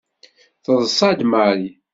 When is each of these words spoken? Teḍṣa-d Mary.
Teḍṣa-d 0.63 1.19
Mary. 1.31 1.71